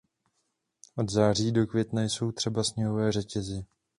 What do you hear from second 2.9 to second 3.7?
řetězy.